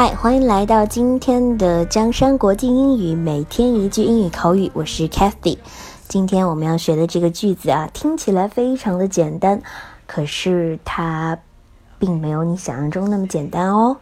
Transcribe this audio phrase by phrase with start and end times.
[0.00, 5.58] 嗨，欢迎来到今天的江山国际英语，每天一句英语口语，我是 Kathy。
[6.06, 9.60] 今天我们要学的这个句子啊，听起来非常的简单，
[10.06, 11.36] 可是它
[11.98, 13.96] 并没有你想象中那么简单哦。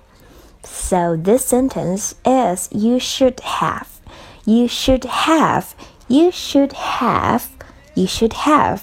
[0.65, 3.87] So this sentence is you should have,
[4.45, 5.65] you should have,
[6.09, 7.45] you should have,
[7.95, 8.81] you should have。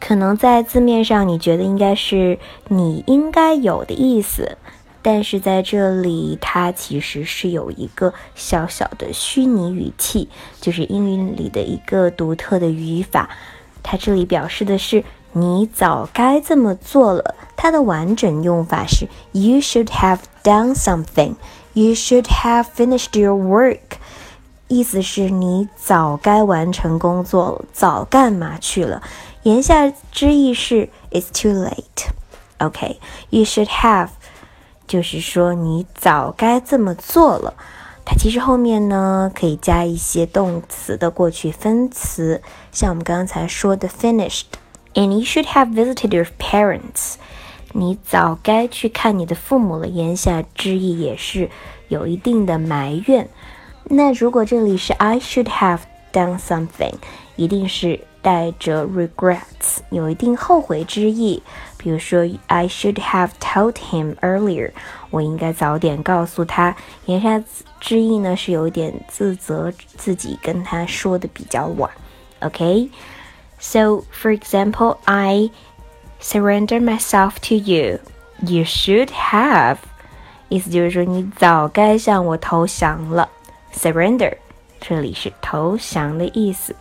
[0.00, 4.58] 可能在字面上你觉得应该是你应该有的意思。
[5.02, 10.28] 但是在这里，它其实是有一个小小的虚拟语气，
[10.60, 13.28] 就是英语里的一个独特的语法。
[13.82, 15.02] 它这里表示的是
[15.32, 17.34] 你早该这么做了。
[17.56, 21.34] 它的完整用法是 You should have done something.
[21.72, 23.98] You should have finished your work.
[24.68, 29.02] 意思是你早该完成工作了，早干嘛去了？
[29.42, 32.06] 言下之意是 It's too late.
[32.58, 34.08] OK, you should have.
[34.86, 37.54] 就是说，你早该这么做了。
[38.04, 44.46] 它其实后面呢可以加一些动词的过去分词，像我们刚才说的 finished。
[44.94, 47.14] And you should have visited your parents。
[47.72, 49.86] 你早该去看你的父母了。
[49.86, 51.48] 言下之意也是
[51.88, 53.28] 有一定的埋怨。
[53.84, 55.80] 那如果这里是 I should have
[56.12, 56.94] done something，
[57.36, 61.42] 一定是带着 regrets，有一定后悔之意。
[61.76, 64.70] 比如说，I should have told him earlier，
[65.10, 66.76] 我应该早点告诉他。
[67.06, 67.42] 言下
[67.80, 71.90] 之意呢是有点自责，自己跟他说的比较晚。
[72.38, 75.50] OK，so for example, I
[76.20, 77.98] surrender myself to you.
[78.38, 79.78] You should have，
[80.48, 83.28] 意思就是说你早该向我投降了。
[83.74, 84.36] Surrender，
[84.80, 86.76] 这里是投降的意思。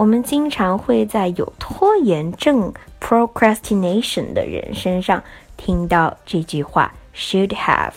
[0.00, 5.22] 我们经常会在有拖延症 （procrastination） 的人身上
[5.58, 7.92] 听到这句话 “should have”。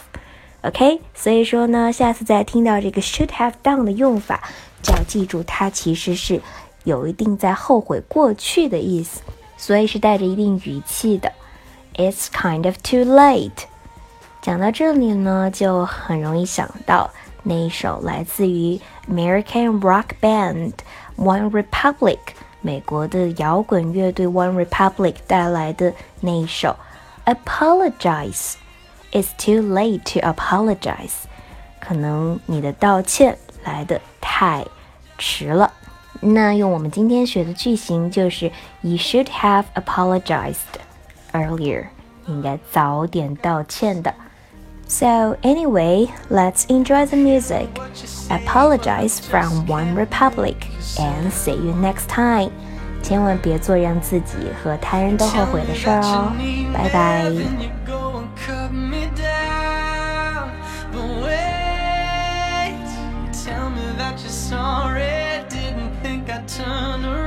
[0.63, 4.41] OK，所以说呢，下次再听到这个 “should have done” 的用法，
[4.81, 6.41] 就要记住它其实是
[6.83, 9.21] 有一定在后悔过去的意思，
[9.55, 11.31] 所以是带着一定语气的。
[11.95, 13.63] It's kind of too late。
[14.41, 17.09] 讲到这里呢，就很容易想到
[17.43, 20.73] 那一首来自于 American rock band。
[21.15, 22.17] One Republic，
[22.61, 26.75] 美国的摇滚乐队 One Republic 带来的那一首
[27.35, 28.53] 《Apologize》
[29.11, 31.11] ，It's too late to apologize。
[31.79, 34.65] 可能你的道歉来的太
[35.19, 35.71] 迟了。
[36.21, 40.55] 那用我们今天学的句型就是 You should have apologized
[41.33, 41.87] earlier。
[42.25, 44.15] 应该早点道歉的。
[44.93, 47.67] So, anyway, let's enjoy the music.
[48.29, 50.67] Apologize from One Republic
[50.99, 52.51] and see you next time.
[53.01, 56.31] 千万别做让自己和他人都后悔的事儿哦，
[56.71, 57.23] 拜拜。
[64.27, 65.23] Sorry,
[66.63, 67.22] around.